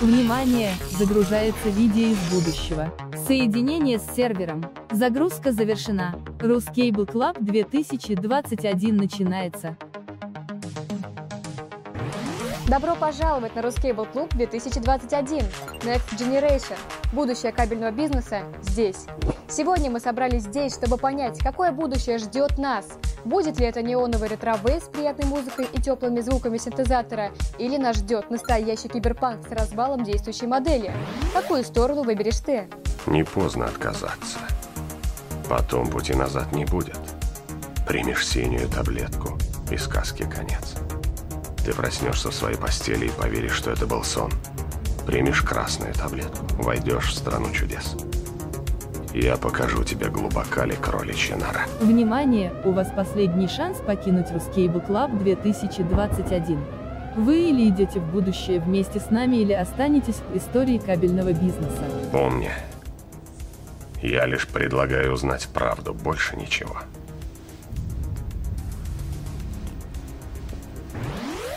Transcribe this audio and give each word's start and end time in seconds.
Внимание! 0.00 0.72
Загружается 0.98 1.68
видео 1.68 2.06
из 2.06 2.18
будущего. 2.32 2.90
Соединение 3.26 3.98
с 3.98 4.14
сервером. 4.16 4.64
Загрузка 4.90 5.52
завершена. 5.52 6.14
Ruscable 6.38 7.04
Club 7.06 7.36
2021 7.40 8.96
начинается. 8.96 9.76
Добро 12.66 12.96
пожаловать 12.96 13.54
на 13.54 13.60
Ruscable 13.60 14.10
Club 14.10 14.34
2021 14.34 15.40
Next 15.82 16.16
Generation. 16.16 16.78
Будущее 17.12 17.52
кабельного 17.52 17.90
бизнеса 17.90 18.44
здесь. 18.62 19.04
Сегодня 19.48 19.90
мы 19.90 20.00
собрались 20.00 20.44
здесь, 20.44 20.72
чтобы 20.72 20.96
понять, 20.96 21.38
какое 21.40 21.72
будущее 21.72 22.16
ждет 22.16 22.56
нас– 22.56 22.86
Будет 23.24 23.60
ли 23.60 23.66
это 23.66 23.82
неоновый 23.82 24.28
ретро-бейс 24.28 24.84
с 24.84 24.88
приятной 24.88 25.26
музыкой 25.26 25.66
и 25.72 25.80
теплыми 25.80 26.20
звуками 26.20 26.58
синтезатора, 26.58 27.30
или 27.58 27.76
нас 27.76 27.96
ждет 27.96 28.30
настоящий 28.30 28.88
киберпанк 28.88 29.46
с 29.46 29.50
развалом 29.52 30.04
действующей 30.04 30.46
модели? 30.46 30.92
Какую 31.34 31.64
сторону 31.64 32.02
выберешь 32.02 32.40
ты? 32.40 32.68
Не 33.06 33.24
поздно 33.24 33.66
отказаться. 33.66 34.38
Потом 35.48 35.90
пути 35.90 36.14
назад 36.14 36.52
не 36.52 36.64
будет. 36.64 36.98
Примешь 37.86 38.26
синюю 38.26 38.68
таблетку, 38.68 39.36
и 39.70 39.76
сказки 39.76 40.22
конец. 40.22 40.76
Ты 41.64 41.74
проснешься 41.74 42.30
в 42.30 42.34
своей 42.34 42.56
постели 42.56 43.06
и 43.06 43.10
поверишь, 43.10 43.52
что 43.52 43.70
это 43.70 43.86
был 43.86 44.02
сон. 44.02 44.30
Примешь 45.06 45.42
красную 45.42 45.92
таблетку, 45.94 46.44
войдешь 46.62 47.10
в 47.10 47.16
страну 47.16 47.50
чудес. 47.52 47.96
Я 49.14 49.36
покажу 49.36 49.82
тебе 49.82 50.08
глубока 50.08 50.64
ли 50.64 50.76
кроличья 50.76 51.34
нора. 51.34 51.66
Внимание, 51.80 52.52
у 52.64 52.70
вас 52.70 52.92
последний 52.94 53.48
шанс 53.48 53.78
покинуть 53.78 54.28
Ruscable 54.28 54.86
Club 54.86 55.18
2021. 55.18 56.64
Вы 57.16 57.50
или 57.50 57.68
идете 57.68 57.98
в 57.98 58.04
будущее 58.12 58.60
вместе 58.60 59.00
с 59.00 59.10
нами, 59.10 59.38
или 59.38 59.52
останетесь 59.52 60.20
в 60.32 60.36
истории 60.36 60.78
кабельного 60.78 61.32
бизнеса. 61.32 61.82
Помни, 62.12 62.50
я 64.00 64.26
лишь 64.26 64.46
предлагаю 64.46 65.12
узнать 65.12 65.48
правду, 65.48 65.92
больше 65.92 66.36
ничего. 66.36 66.76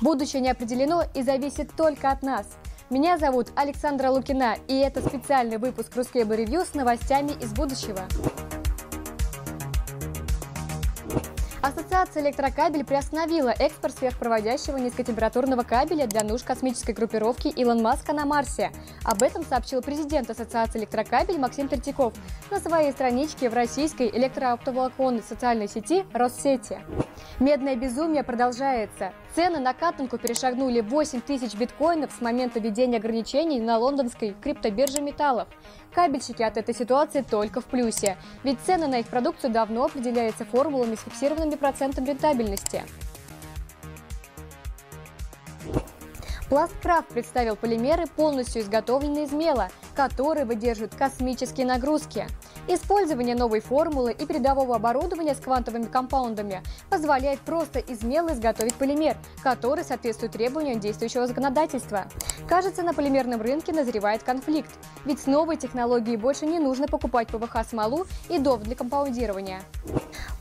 Будущее 0.00 0.40
не 0.40 0.50
определено 0.50 1.02
и 1.14 1.22
зависит 1.22 1.70
только 1.76 2.10
от 2.10 2.22
нас– 2.22 2.46
меня 2.94 3.18
зовут 3.18 3.48
Александра 3.56 4.08
Лукина, 4.08 4.54
и 4.68 4.78
это 4.78 5.00
специальный 5.00 5.58
выпуск 5.58 5.96
Ruscable 5.96 6.44
Review 6.44 6.64
с 6.64 6.74
новостями 6.74 7.32
из 7.42 7.52
будущего. 7.52 7.98
Ассоциация 11.60 12.22
электрокабель 12.22 12.84
приостановила 12.84 13.48
экспорт 13.48 13.96
сверхпроводящего 13.98 14.76
низкотемпературного 14.76 15.64
кабеля 15.64 16.06
для 16.06 16.22
нужд 16.22 16.44
космической 16.44 16.92
группировки 16.92 17.48
Илон 17.48 17.82
Маска 17.82 18.12
на 18.12 18.26
Марсе. 18.26 18.70
Об 19.02 19.24
этом 19.24 19.44
сообщил 19.44 19.82
президент 19.82 20.30
Ассоциации 20.30 20.78
электрокабель 20.78 21.40
Максим 21.40 21.66
Третьяков 21.66 22.12
на 22.52 22.60
своей 22.60 22.92
страничке 22.92 23.50
в 23.50 23.54
российской 23.54 24.08
электрооптоволоконной 24.08 25.24
социальной 25.28 25.66
сети 25.66 26.04
Россети. 26.12 26.78
Медное 27.40 27.76
безумие 27.76 28.22
продолжается. 28.22 29.12
Цены 29.34 29.58
на 29.58 29.74
катанку 29.74 30.18
перешагнули 30.18 30.80
8 30.80 31.20
тысяч 31.20 31.54
биткоинов 31.54 32.12
с 32.12 32.20
момента 32.20 32.60
введения 32.60 32.98
ограничений 32.98 33.60
на 33.60 33.78
лондонской 33.78 34.34
криптобирже 34.40 35.00
металлов. 35.00 35.48
Кабельщики 35.94 36.42
от 36.42 36.56
этой 36.56 36.74
ситуации 36.74 37.22
только 37.22 37.60
в 37.60 37.66
плюсе, 37.66 38.16
ведь 38.42 38.60
цены 38.60 38.86
на 38.86 39.00
их 39.00 39.06
продукцию 39.06 39.52
давно 39.52 39.84
определяются 39.84 40.44
формулами 40.44 40.94
с 40.94 41.00
фиксированными 41.00 41.56
процентами 41.56 42.06
рентабельности. 42.06 42.82
Пласткрафт 46.48 47.08
представил 47.08 47.56
полимеры, 47.56 48.06
полностью 48.06 48.62
изготовленные 48.62 49.24
из 49.24 49.32
мела, 49.32 49.70
которые 49.96 50.44
выдерживают 50.44 50.94
космические 50.94 51.66
нагрузки. 51.66 52.26
Использование 52.66 53.34
новой 53.34 53.60
формулы 53.60 54.12
и 54.12 54.24
передового 54.24 54.76
оборудования 54.76 55.34
с 55.34 55.38
квантовыми 55.38 55.84
компаундами 55.84 56.62
позволяет 56.88 57.40
просто 57.40 57.78
из 57.78 58.02
мела 58.02 58.32
изготовить 58.32 58.74
полимер, 58.74 59.18
который 59.42 59.84
соответствует 59.84 60.32
требованиям 60.32 60.80
действующего 60.80 61.26
законодательства. 61.26 62.06
Кажется, 62.48 62.82
на 62.82 62.94
полимерном 62.94 63.42
рынке 63.42 63.72
назревает 63.72 64.22
конфликт, 64.22 64.70
ведь 65.04 65.20
с 65.20 65.26
новой 65.26 65.58
технологией 65.58 66.16
больше 66.16 66.46
не 66.46 66.58
нужно 66.58 66.88
покупать 66.88 67.28
ПВХ-смолу 67.28 68.06
и 68.30 68.38
ДОВ 68.38 68.62
для 68.62 68.74
компаундирования. 68.74 69.60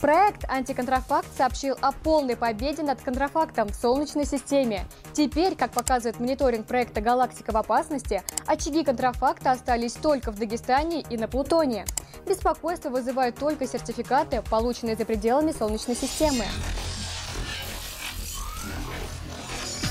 Проект 0.00 0.44
«Антиконтрафакт» 0.48 1.28
сообщил 1.36 1.76
о 1.80 1.90
полной 1.90 2.36
победе 2.36 2.82
над 2.82 3.00
контрафактом 3.00 3.68
в 3.68 3.74
Солнечной 3.74 4.26
системе. 4.26 4.84
Теперь, 5.12 5.56
как 5.56 5.72
показывает 5.72 6.20
мониторинг 6.20 6.66
проекта 6.66 7.00
«Галактика 7.00 7.52
в 7.52 7.56
опасности», 7.56 8.22
очаги 8.46 8.84
контрафакта 8.84 9.50
остались 9.50 9.94
только 9.94 10.30
в 10.30 10.38
Дагестане 10.38 11.02
и 11.02 11.16
на 11.16 11.26
Плутоне. 11.26 11.84
Беспокойство 12.26 12.90
вызывают 12.90 13.36
только 13.36 13.66
сертификаты, 13.66 14.42
полученные 14.50 14.96
за 14.96 15.04
пределами 15.04 15.52
Солнечной 15.52 15.96
системы. 15.96 16.44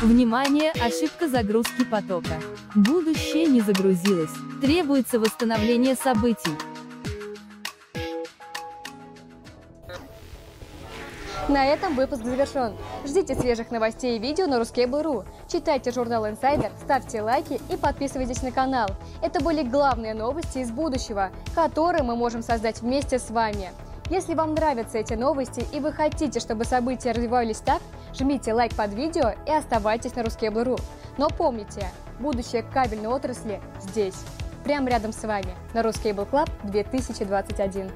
Внимание, 0.00 0.72
ошибка 0.72 1.28
загрузки 1.28 1.84
потока. 1.84 2.40
Будущее 2.74 3.46
не 3.46 3.60
загрузилось. 3.60 4.32
Требуется 4.60 5.18
восстановление 5.18 5.94
событий. 5.94 6.50
На 11.48 11.66
этом 11.66 11.94
выпуск 11.94 12.24
завершен. 12.24 12.74
Ждите 13.06 13.34
свежих 13.34 13.70
новостей 13.70 14.16
и 14.16 14.18
видео 14.18 14.46
на 14.46 14.54
Ruskable.ru. 14.60 15.24
Читайте 15.54 15.92
журнал 15.92 16.26
Insider, 16.26 16.72
ставьте 16.82 17.22
лайки 17.22 17.60
и 17.70 17.76
подписывайтесь 17.76 18.42
на 18.42 18.50
канал. 18.50 18.88
Это 19.22 19.38
были 19.38 19.62
главные 19.62 20.12
новости 20.12 20.58
из 20.58 20.72
будущего, 20.72 21.30
которые 21.54 22.02
мы 22.02 22.16
можем 22.16 22.42
создать 22.42 22.80
вместе 22.80 23.20
с 23.20 23.30
вами. 23.30 23.70
Если 24.10 24.34
вам 24.34 24.54
нравятся 24.54 24.98
эти 24.98 25.14
новости 25.14 25.64
и 25.72 25.78
вы 25.78 25.92
хотите, 25.92 26.40
чтобы 26.40 26.64
события 26.64 27.12
развивались 27.12 27.58
так, 27.58 27.80
жмите 28.12 28.52
лайк 28.52 28.74
под 28.74 28.94
видео 28.94 29.34
и 29.46 29.52
оставайтесь 29.52 30.16
на 30.16 30.22
Ruskable.ru. 30.22 30.80
Но 31.18 31.28
помните, 31.28 31.86
будущее 32.18 32.64
кабельной 32.64 33.06
отрасли 33.06 33.60
здесь, 33.80 34.16
прямо 34.64 34.90
рядом 34.90 35.12
с 35.12 35.22
вами, 35.22 35.54
на 35.72 35.82
Ruscable 35.82 36.28
Club 36.28 36.50
2021. 36.64 37.92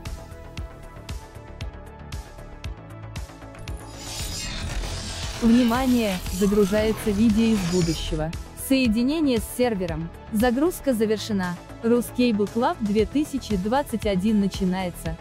Внимание! 5.42 6.16
Загружается 6.32 7.12
видео 7.12 7.54
из 7.54 7.58
будущего. 7.72 8.32
Соединение 8.68 9.38
с 9.38 9.44
сервером. 9.56 10.08
Загрузка 10.32 10.92
завершена. 10.92 11.56
Ruscable 11.84 12.50
Club 12.52 12.76
2021 12.80 14.40
начинается. 14.40 15.16